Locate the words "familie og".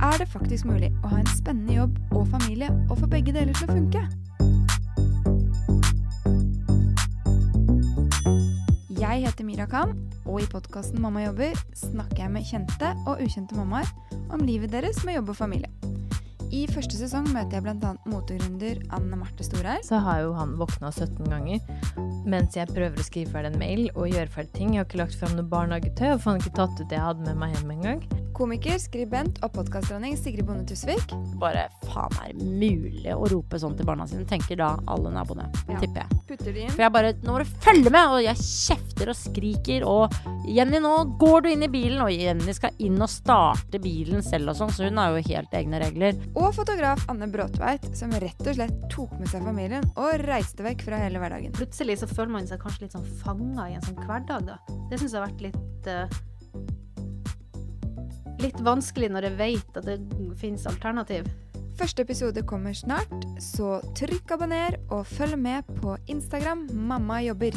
2.32-2.98